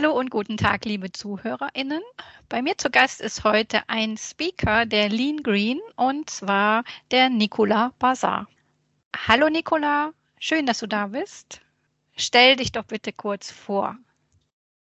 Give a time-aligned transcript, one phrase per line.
[0.00, 2.00] Hallo und guten Tag, liebe ZuhörerInnen.
[2.48, 7.92] Bei mir zu Gast ist heute ein Speaker der Lean Green und zwar der Nicola
[7.98, 8.46] Bazar.
[9.26, 11.62] Hallo Nicola, schön, dass du da bist.
[12.14, 13.96] Stell dich doch bitte kurz vor.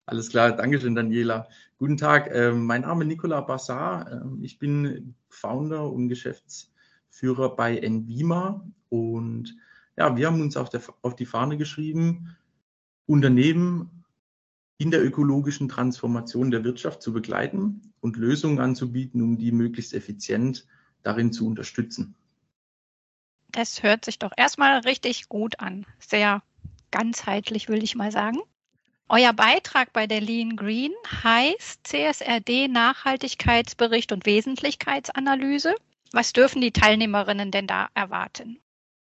[0.05, 1.47] Alles klar, Dankeschön, Daniela.
[1.79, 4.11] Guten Tag, äh, mein Name ist Nicola Bassar.
[4.11, 9.55] Äh, ich bin Founder und Geschäftsführer bei Envima und
[9.97, 12.37] ja, wir haben uns auf, der, auf die Fahne geschrieben,
[13.07, 13.98] Unternehmen
[14.79, 20.65] in der ökologischen Transformation der Wirtschaft zu begleiten und Lösungen anzubieten, um die möglichst effizient
[21.03, 22.15] darin zu unterstützen.
[23.51, 25.85] Das hört sich doch erstmal richtig gut an.
[25.99, 26.41] Sehr
[26.91, 28.39] ganzheitlich, will ich mal sagen.
[29.09, 30.93] Euer Beitrag bei der Lean Green
[31.23, 35.75] heißt CSRD Nachhaltigkeitsbericht und Wesentlichkeitsanalyse.
[36.13, 38.59] Was dürfen die Teilnehmerinnen denn da erwarten?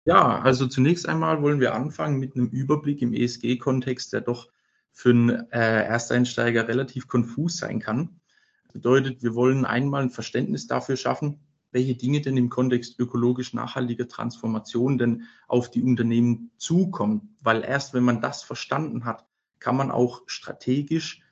[0.05, 4.49] Ja, also zunächst einmal wollen wir anfangen mit einem Überblick im ESG-Kontext, der doch
[5.01, 8.21] für einen äh, Ersteinsteiger relativ konfus sein kann.
[8.65, 11.41] Das bedeutet, wir wollen einmal ein Verständnis dafür schaffen,
[11.73, 17.35] welche Dinge denn im Kontext ökologisch nachhaltiger Transformation denn auf die Unternehmen zukommen.
[17.41, 19.25] Weil erst wenn man das verstanden hat,
[19.59, 21.23] kann man auch strategisch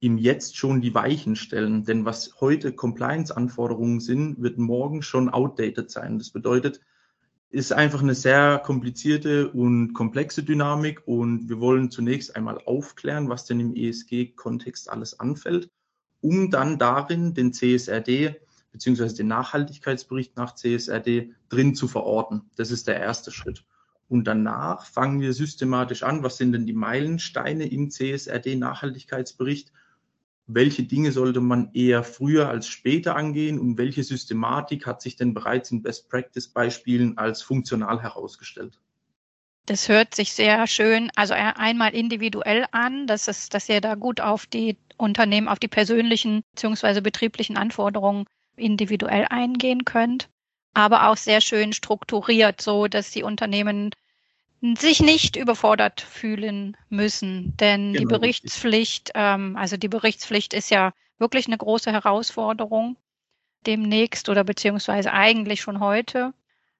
[0.00, 1.84] im Jetzt schon die Weichen stellen.
[1.84, 6.18] Denn was heute Compliance-Anforderungen sind, wird morgen schon outdated sein.
[6.18, 6.80] Das bedeutet,
[7.50, 13.44] ist einfach eine sehr komplizierte und komplexe Dynamik und wir wollen zunächst einmal aufklären, was
[13.44, 15.70] denn im ESG-Kontext alles anfällt,
[16.20, 18.36] um dann darin den CSRD
[18.72, 22.50] beziehungsweise den Nachhaltigkeitsbericht nach CSRD drin zu verorten.
[22.56, 23.64] Das ist der erste Schritt.
[24.08, 29.72] Und danach fangen wir systematisch an, was sind denn die Meilensteine im CSRD-Nachhaltigkeitsbericht
[30.46, 35.34] welche Dinge sollte man eher früher als später angehen und welche Systematik hat sich denn
[35.34, 38.78] bereits in Best-Practice-Beispielen als funktional herausgestellt?
[39.66, 44.20] Das hört sich sehr schön, also einmal individuell an, dass es, dass ihr da gut
[44.20, 47.00] auf die Unternehmen, auf die persönlichen bzw.
[47.00, 48.26] betrieblichen Anforderungen
[48.56, 50.28] individuell eingehen könnt,
[50.72, 53.90] aber auch sehr schön strukturiert, so dass die Unternehmen
[54.62, 57.56] sich nicht überfordert fühlen müssen.
[57.58, 62.96] Denn genau, die Berichtspflicht, ähm, also die Berichtspflicht ist ja wirklich eine große Herausforderung
[63.66, 66.32] demnächst oder beziehungsweise eigentlich schon heute,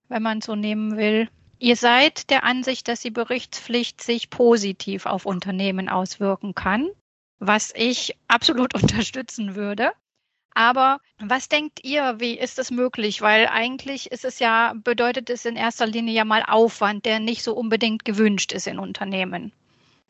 [0.08, 1.28] wenn man so nehmen will.
[1.58, 6.88] Ihr seid der Ansicht, dass die Berichtspflicht sich positiv auf Unternehmen auswirken kann,
[7.38, 9.92] was ich absolut unterstützen würde.
[10.56, 13.20] Aber was denkt ihr, wie ist das möglich?
[13.20, 17.42] Weil eigentlich ist es ja, bedeutet es in erster Linie ja mal Aufwand, der nicht
[17.42, 19.52] so unbedingt gewünscht ist in Unternehmen.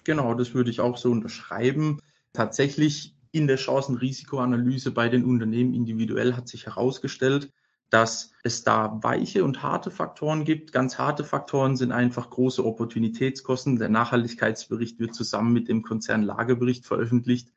[0.04, 2.00] Genau, das würde ich auch so unterschreiben.
[2.32, 7.50] Tatsächlich in der Chancen-Risikoanalyse bei den Unternehmen individuell hat sich herausgestellt,
[7.90, 10.70] dass es da weiche und harte Faktoren gibt.
[10.70, 13.80] Ganz harte Faktoren sind einfach große Opportunitätskosten.
[13.80, 17.48] Der Nachhaltigkeitsbericht wird zusammen mit dem Konzernlagebericht veröffentlicht.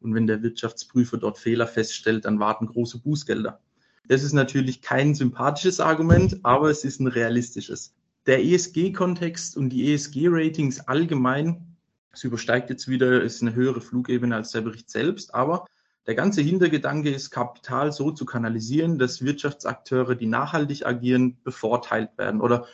[0.00, 3.60] Und wenn der Wirtschaftsprüfer dort Fehler feststellt, dann warten große Bußgelder.
[4.08, 7.94] Das ist natürlich kein sympathisches Argument, aber es ist ein realistisches.
[8.26, 11.76] Der ESG-Kontext und die ESG-Ratings allgemein,
[12.12, 15.66] es übersteigt jetzt wieder, ist eine höhere Flugebene als der Bericht selbst, aber
[16.06, 22.40] der ganze Hintergedanke ist, Kapital so zu kanalisieren, dass Wirtschaftsakteure, die nachhaltig agieren, bevorteilt werden
[22.40, 22.66] oder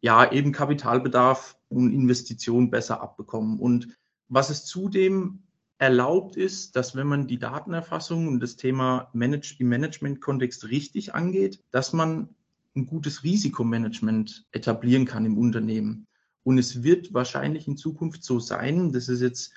[0.00, 3.60] ja, eben Kapitalbedarf und Investitionen besser abbekommen.
[3.60, 3.96] Und
[4.28, 5.44] was es zudem
[5.82, 11.58] erlaubt ist, dass wenn man die Datenerfassung und das Thema Manage im Management-Kontext richtig angeht,
[11.72, 12.28] dass man
[12.76, 16.06] ein gutes Risikomanagement etablieren kann im Unternehmen.
[16.44, 19.54] Und es wird wahrscheinlich in Zukunft so sein, das ist jetzt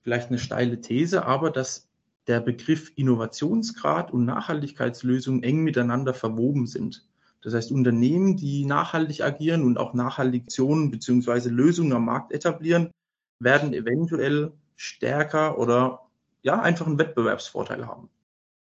[0.00, 1.86] vielleicht eine steile These, aber dass
[2.28, 7.06] der Begriff Innovationsgrad und Nachhaltigkeitslösung eng miteinander verwoben sind.
[7.42, 11.50] Das heißt, Unternehmen, die nachhaltig agieren und auch Nachhaltigtionen bzw.
[11.50, 12.90] Lösungen am Markt etablieren,
[13.38, 16.06] werden eventuell stärker oder
[16.42, 18.08] ja, einfach einen Wettbewerbsvorteil haben.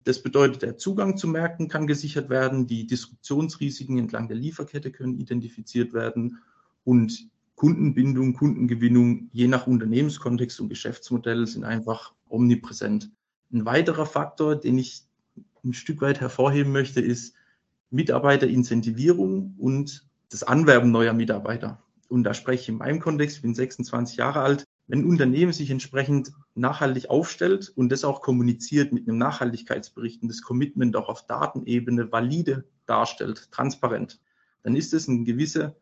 [0.06, 5.20] Das bedeutet, der Zugang zu Märkten kann gesichert werden, die Disruptionsrisiken entlang der Lieferkette können
[5.20, 6.40] identifiziert werden
[6.86, 13.12] und Kundenbindung, Kundengewinnung je nach Unternehmenskontext und Geschäftsmodell sind einfach omnipräsent.
[13.52, 15.04] Ein weiterer Faktor, den ich
[15.66, 17.36] ein Stück weit hervorheben möchte, ist
[17.90, 21.84] Mitarbeiterincentivierung und das Anwerben neuer Mitarbeiter.
[22.08, 25.52] Und da spreche ich in meinem Kontext, ich bin 26 Jahre alt, wenn ein Unternehmen
[25.52, 31.10] sich entsprechend nachhaltig aufstellt und das auch kommuniziert mit einem Nachhaltigkeitsbericht und das Commitment auch
[31.10, 34.20] auf Datenebene valide darstellt, transparent,
[34.64, 35.76] dann ist es ein gewisse,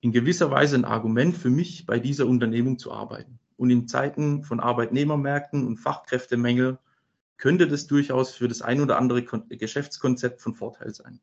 [0.00, 3.38] in gewisser Weise ein Argument für mich, bei dieser Unternehmung zu arbeiten.
[3.56, 6.78] Und in Zeiten von Arbeitnehmermärkten und Fachkräftemängel
[7.36, 11.20] könnte das durchaus für das ein oder andere Geschäftskonzept von Vorteil sein.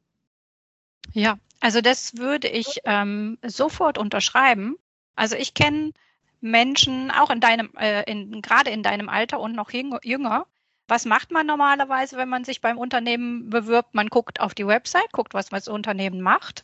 [1.14, 4.76] Ja, also das würde ich ähm, sofort unterschreiben.
[5.16, 5.94] Also ich kenne
[6.42, 10.46] Menschen, auch in deinem, äh, in, gerade in deinem Alter und noch jünger,
[10.88, 13.94] was macht man normalerweise, wenn man sich beim Unternehmen bewirbt?
[13.94, 16.64] Man guckt auf die Website, guckt, was das Unternehmen macht.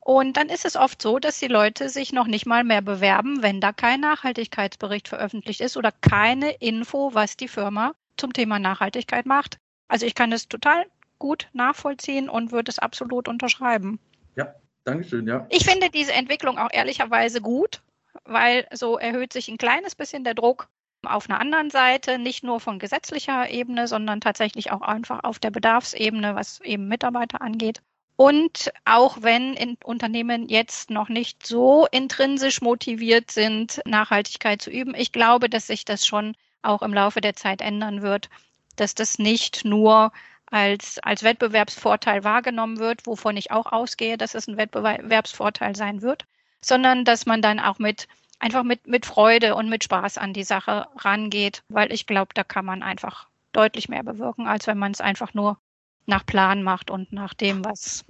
[0.00, 3.40] Und dann ist es oft so, dass die Leute sich noch nicht mal mehr bewerben,
[3.40, 9.26] wenn da kein Nachhaltigkeitsbericht veröffentlicht ist oder keine Info, was die Firma zum Thema Nachhaltigkeit
[9.26, 9.58] macht.
[9.86, 10.86] Also ich kann das total
[11.20, 14.00] gut nachvollziehen und würde es absolut unterschreiben.
[14.34, 15.46] Ja, Dankeschön, ja.
[15.50, 17.80] Ich finde diese Entwicklung auch ehrlicherweise gut,
[18.24, 20.68] weil so erhöht sich ein kleines bisschen der Druck
[21.04, 25.50] auf einer anderen Seite, nicht nur von gesetzlicher Ebene, sondern tatsächlich auch einfach auf der
[25.50, 27.82] Bedarfsebene, was eben Mitarbeiter angeht.
[28.16, 34.94] Und auch wenn in Unternehmen jetzt noch nicht so intrinsisch motiviert sind, Nachhaltigkeit zu üben,
[34.94, 38.28] ich glaube, dass sich das schon auch im Laufe der Zeit ändern wird,
[38.76, 40.12] dass das nicht nur
[40.46, 46.26] als, als Wettbewerbsvorteil wahrgenommen wird, wovon ich auch ausgehe, dass es ein Wettbewerbsvorteil sein wird,
[46.64, 48.08] sondern dass man dann auch mit
[48.42, 52.42] einfach mit, mit Freude und mit Spaß an die Sache rangeht, weil ich glaube, da
[52.42, 55.58] kann man einfach deutlich mehr bewirken, als wenn man es einfach nur
[56.06, 58.04] nach Plan macht und nach dem, was,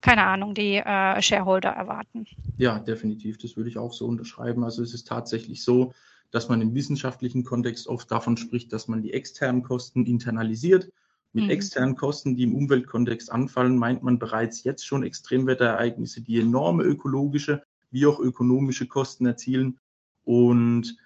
[0.00, 2.26] keine Ahnung, die äh, Shareholder erwarten.
[2.56, 3.38] Ja, definitiv.
[3.38, 4.64] Das würde ich auch so unterschreiben.
[4.64, 5.94] Also es ist tatsächlich so,
[6.32, 10.90] dass man im wissenschaftlichen Kontext oft davon spricht, dass man die externen Kosten internalisiert.
[11.34, 11.50] Mit mhm.
[11.50, 17.62] externen Kosten, die im Umweltkontext anfallen, meint man bereits jetzt schon Extremwetterereignisse, die enorme ökologische
[17.92, 19.78] wie auch ökonomische Kosten erzielen.
[20.24, 20.96] Und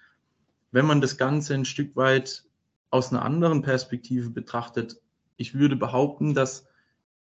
[0.71, 2.45] wenn man das Ganze ein Stück weit
[2.89, 5.01] aus einer anderen Perspektive betrachtet,
[5.35, 6.65] ich würde behaupten, dass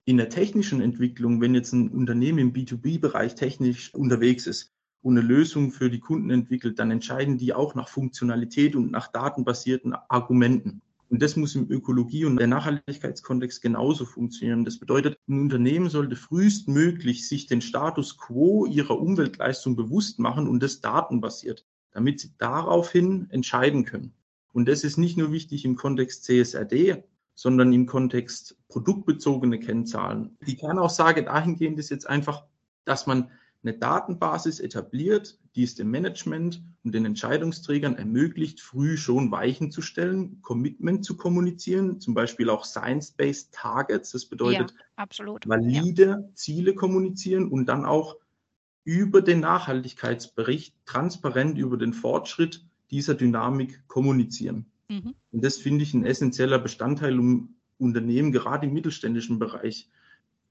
[0.06, 5.28] in der technischen Entwicklung, wenn jetzt ein Unternehmen im B2B-Bereich technisch unterwegs ist und eine
[5.28, 10.82] Lösung für die Kunden entwickelt, dann entscheiden die auch nach Funktionalität und nach datenbasierten Argumenten.
[11.10, 14.66] Und das muss im Ökologie- und der Nachhaltigkeitskontext genauso funktionieren.
[14.66, 20.62] Das bedeutet, ein Unternehmen sollte frühestmöglich sich den Status quo ihrer Umweltleistung bewusst machen und
[20.62, 24.14] das datenbasiert, damit sie daraufhin entscheiden können.
[24.52, 27.04] Und das ist nicht nur wichtig im Kontext CSRD,
[27.36, 30.36] sondern im Kontext produktbezogene Kennzahlen.
[30.46, 32.44] Die Kernaussage dahingehend ist jetzt einfach,
[32.84, 33.30] dass man
[33.64, 39.82] eine Datenbasis etabliert, die es dem Management und den Entscheidungsträgern ermöglicht, früh schon Weichen zu
[39.82, 44.12] stellen, Commitment zu kommunizieren, zum Beispiel auch Science-Based Targets.
[44.12, 45.08] Das bedeutet ja,
[45.46, 46.24] valide ja.
[46.36, 48.18] Ziele kommunizieren und dann auch
[48.84, 54.68] über den Nachhaltigkeitsbericht transparent über den Fortschritt dieser Dynamik kommunizieren.
[54.90, 55.16] Mhm.
[55.32, 59.90] Und das finde ich ein essentieller Bestandteil, um Unternehmen gerade im mittelständischen Bereich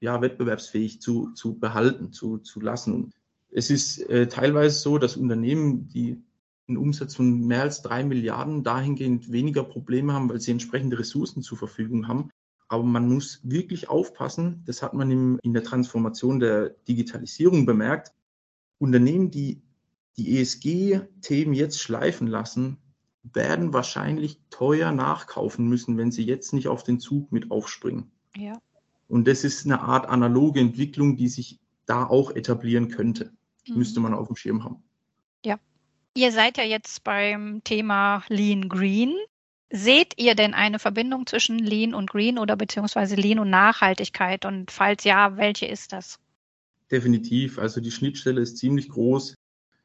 [0.01, 3.13] ja, wettbewerbsfähig zu, zu behalten, zu, zu lassen.
[3.51, 6.21] Es ist äh, teilweise so, dass Unternehmen, die
[6.67, 11.41] einen Umsatz von mehr als drei Milliarden dahingehend weniger Probleme haben, weil sie entsprechende Ressourcen
[11.41, 12.29] zur Verfügung haben.
[12.67, 18.11] Aber man muss wirklich aufpassen, das hat man im, in der Transformation der Digitalisierung bemerkt.
[18.79, 19.61] Unternehmen, die
[20.17, 22.77] die ESG-Themen jetzt schleifen lassen,
[23.23, 28.11] werden wahrscheinlich teuer nachkaufen müssen, wenn sie jetzt nicht auf den Zug mit aufspringen.
[28.35, 28.59] Ja.
[29.07, 33.31] Und das ist eine Art analoge Entwicklung, die sich da auch etablieren könnte.
[33.67, 33.77] Mhm.
[33.77, 34.83] Müsste man auf dem Schirm haben.
[35.45, 35.59] Ja.
[36.15, 39.15] Ihr seid ja jetzt beim Thema Lean Green.
[39.69, 44.45] Seht ihr denn eine Verbindung zwischen Lean und Green oder beziehungsweise Lean und Nachhaltigkeit?
[44.45, 46.19] Und falls ja, welche ist das?
[46.89, 47.59] Definitiv.
[47.59, 49.35] Also die Schnittstelle ist ziemlich groß.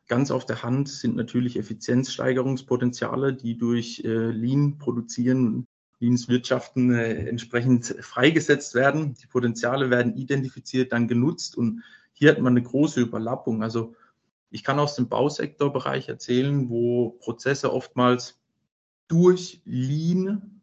[0.09, 5.67] Ganz auf der Hand sind natürlich Effizienzsteigerungspotenziale, die durch äh, Lean produzieren
[5.99, 9.15] ins Wirtschaften äh, entsprechend freigesetzt werden.
[9.15, 11.83] Die Potenziale werden identifiziert, dann genutzt und
[12.13, 13.63] hier hat man eine große Überlappung.
[13.63, 13.95] Also
[14.51, 18.41] ich kann aus dem Bausektorbereich erzählen, wo Prozesse oftmals
[19.09, 20.61] durch Lean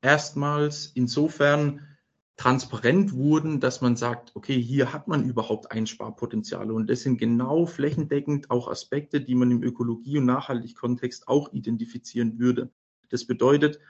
[0.00, 1.80] erstmals insofern
[2.36, 6.72] transparent wurden, dass man sagt, okay, hier hat man überhaupt Einsparpotenziale.
[6.72, 12.38] Und das sind genau flächendeckend auch Aspekte, die man im Ökologie- und Nachhaltigkontext auch identifizieren
[12.38, 12.70] würde.
[13.08, 13.80] Das bedeutet,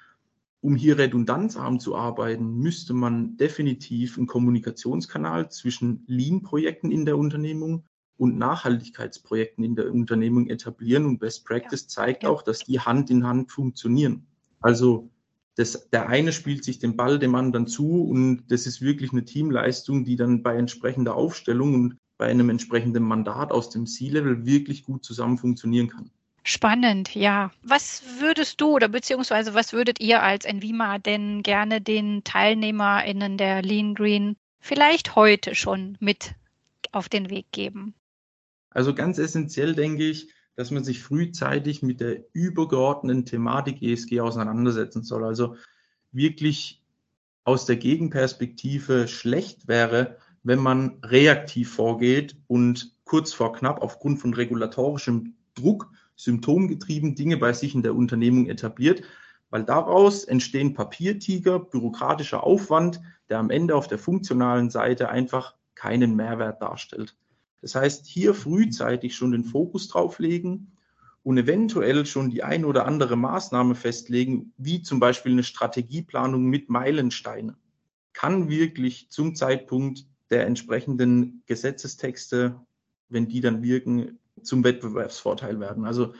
[0.66, 7.84] um hier redundantarm zu arbeiten, müsste man definitiv einen Kommunikationskanal zwischen Lean-Projekten in der Unternehmung
[8.16, 11.06] und Nachhaltigkeitsprojekten in der Unternehmung etablieren.
[11.06, 11.88] Und Best Practice ja.
[11.88, 12.30] zeigt ja.
[12.30, 14.26] auch, dass die Hand in Hand funktionieren.
[14.60, 15.08] Also
[15.54, 19.24] das, der eine spielt sich den Ball dem anderen zu und das ist wirklich eine
[19.24, 24.82] Teamleistung, die dann bei entsprechender Aufstellung und bei einem entsprechenden Mandat aus dem C-Level wirklich
[24.82, 26.10] gut zusammen funktionieren kann.
[26.48, 27.50] Spannend, ja.
[27.64, 33.62] Was würdest du oder beziehungsweise was würdet ihr als Envima denn gerne den TeilnehmerInnen der
[33.62, 36.36] Lean Green vielleicht heute schon mit
[36.92, 37.94] auf den Weg geben?
[38.70, 45.02] Also ganz essentiell denke ich, dass man sich frühzeitig mit der übergeordneten Thematik ESG auseinandersetzen
[45.02, 45.24] soll.
[45.24, 45.56] Also
[46.12, 46.80] wirklich
[47.42, 54.32] aus der Gegenperspektive schlecht wäre, wenn man reaktiv vorgeht und kurz vor knapp aufgrund von
[54.32, 59.02] regulatorischem Druck, symptomgetrieben Dinge bei sich in der Unternehmung etabliert,
[59.50, 66.16] weil daraus entstehen Papiertiger, bürokratischer Aufwand, der am Ende auf der funktionalen Seite einfach keinen
[66.16, 67.16] Mehrwert darstellt.
[67.60, 70.72] Das heißt, hier frühzeitig schon den Fokus drauf legen
[71.22, 76.68] und eventuell schon die ein oder andere Maßnahme festlegen, wie zum Beispiel eine Strategieplanung mit
[76.70, 77.56] Meilensteinen,
[78.12, 82.60] kann wirklich zum Zeitpunkt der entsprechenden Gesetzestexte,
[83.08, 85.84] wenn die dann wirken, zum Wettbewerbsvorteil werden.
[85.84, 86.14] Also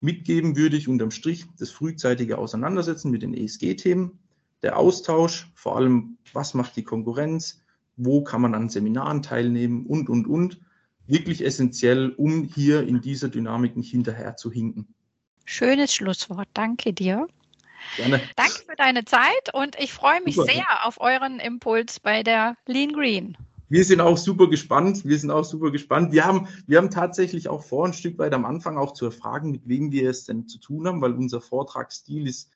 [0.00, 4.18] mitgeben würde ich unterm Strich das frühzeitige Auseinandersetzen mit den ESG-Themen,
[4.62, 7.62] der Austausch, vor allem, was macht die Konkurrenz,
[7.96, 10.60] wo kann man an Seminaren teilnehmen und, und, und.
[11.06, 14.88] Wirklich essentiell, um hier in dieser Dynamik nicht hinterher zu hinken.
[15.44, 16.48] Schönes Schlusswort.
[16.52, 17.28] Danke dir.
[17.96, 18.20] Gerne.
[18.34, 20.52] Danke für deine Zeit und ich freue mich Super.
[20.52, 23.36] sehr auf euren Impuls bei der Lean Green.
[23.68, 25.04] Wir sind auch super gespannt.
[25.04, 26.12] Wir sind auch super gespannt.
[26.12, 29.50] Wir haben, wir haben tatsächlich auch vor, ein Stück weit am Anfang auch zu erfragen,
[29.50, 32.50] mit wem wir es denn zu tun haben, weil unser Vortragsstil ist,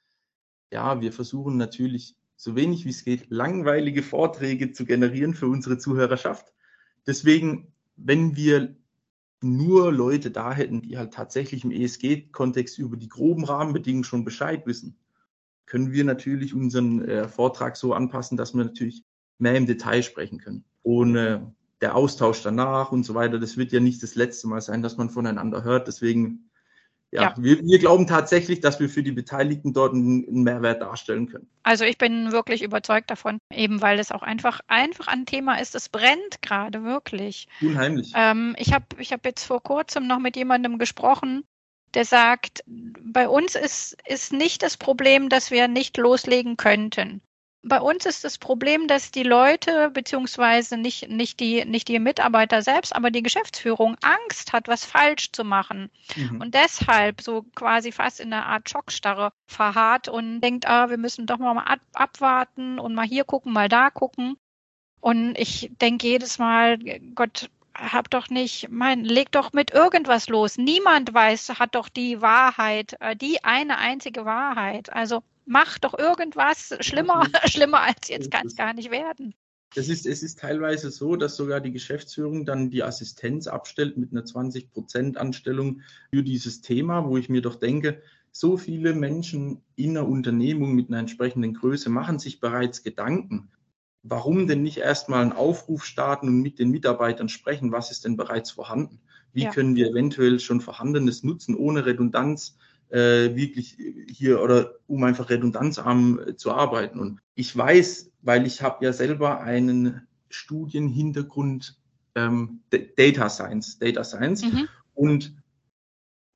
[0.73, 5.79] ja, wir versuchen natürlich so wenig wie es geht, langweilige Vorträge zu generieren für unsere
[5.79, 6.55] Zuhörerschaft.
[7.07, 8.77] Deswegen, wenn wir
[9.43, 14.67] nur Leute da hätten, die halt tatsächlich im ESG-Kontext über die groben Rahmenbedingungen schon Bescheid
[14.67, 14.97] wissen,
[15.67, 19.05] können wir natürlich unseren äh, Vortrag so anpassen, dass wir natürlich
[19.39, 20.65] mehr im Detail sprechen können.
[20.83, 21.41] Und äh,
[21.81, 24.97] der Austausch danach und so weiter, das wird ja nicht das letzte Mal sein, dass
[24.97, 25.89] man voneinander hört.
[25.89, 26.51] Deswegen
[27.13, 27.35] ja, ja.
[27.39, 31.49] Wir, wir, glauben tatsächlich, dass wir für die Beteiligten dort einen, einen, Mehrwert darstellen können.
[31.65, 35.75] Also ich bin wirklich überzeugt davon, eben weil es auch einfach, einfach ein Thema ist.
[35.75, 37.49] Es brennt gerade wirklich.
[37.61, 38.13] Unheimlich.
[38.15, 41.43] Ähm, ich habe ich hab jetzt vor kurzem noch mit jemandem gesprochen,
[41.95, 47.21] der sagt, bei uns ist, ist nicht das Problem, dass wir nicht loslegen könnten
[47.63, 52.63] bei uns ist das Problem, dass die Leute, beziehungsweise nicht, nicht, die, nicht die Mitarbeiter
[52.63, 55.91] selbst, aber die Geschäftsführung Angst hat, was falsch zu machen.
[56.17, 56.41] Mhm.
[56.41, 61.27] Und deshalb so quasi fast in einer Art Schockstarre verharrt und denkt, ah, wir müssen
[61.27, 64.37] doch mal ab, abwarten und mal hier gucken, mal da gucken.
[65.01, 66.79] Und ich denke jedes Mal,
[67.15, 70.57] Gott, hab doch nicht, mein, leg doch mit irgendwas los.
[70.57, 74.93] Niemand weiß, hat doch die Wahrheit, äh, die eine einzige Wahrheit.
[74.93, 79.35] Also mach doch irgendwas schlimmer, schlimmer als jetzt kann es gar nicht werden.
[79.77, 84.11] Es ist, es ist teilweise so, dass sogar die Geschäftsführung dann die Assistenz abstellt mit
[84.11, 88.03] einer 20-Prozent-Anstellung für dieses Thema, wo ich mir doch denke,
[88.33, 93.51] so viele Menschen in einer Unternehmung mit einer entsprechenden Größe machen sich bereits Gedanken.
[94.03, 98.17] Warum denn nicht erstmal einen Aufruf starten und mit den Mitarbeitern sprechen, was ist denn
[98.17, 99.01] bereits vorhanden?
[99.33, 99.51] Wie ja.
[99.51, 102.57] können wir eventuell schon Vorhandenes nutzen, ohne Redundanz
[102.91, 103.77] äh, wirklich
[104.09, 106.99] hier oder um einfach redundanzarm äh, zu arbeiten.
[106.99, 111.79] Und ich weiß, weil ich habe ja selber einen Studienhintergrund
[112.15, 112.61] ähm,
[112.97, 114.69] Data Science, Data Science mhm.
[114.95, 115.35] und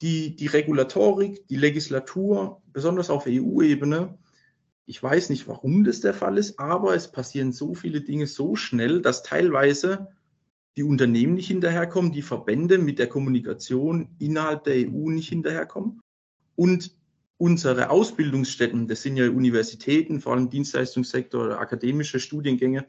[0.00, 4.18] die, die Regulatorik, die Legislatur, besonders auf EU-Ebene,
[4.87, 8.54] ich weiß nicht, warum das der Fall ist, aber es passieren so viele Dinge so
[8.54, 10.08] schnell, dass teilweise
[10.76, 16.02] die Unternehmen nicht hinterherkommen, die Verbände mit der Kommunikation innerhalb der EU nicht hinterherkommen
[16.56, 16.94] und
[17.38, 22.87] unsere Ausbildungsstätten, das sind ja Universitäten, vor allem Dienstleistungssektor oder akademische Studiengänge,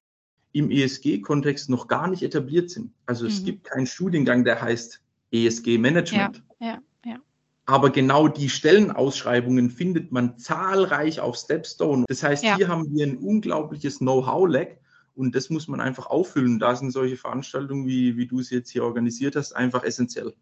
[0.51, 2.93] im ESG-Kontext noch gar nicht etabliert sind.
[3.05, 3.45] Also es mhm.
[3.45, 6.43] gibt keinen Studiengang, der heißt ESG-Management.
[6.61, 7.17] Ja, ja, ja.
[7.65, 12.05] Aber genau die Stellenausschreibungen findet man zahlreich auf Stepstone.
[12.07, 14.67] Das heißt, hier haben wir ein unglaubliches Know-how-Lag
[15.15, 16.59] und das muss man einfach auffüllen.
[16.59, 20.33] Da sind solche Veranstaltungen, wie, wie du es jetzt hier organisiert hast, einfach essentiell.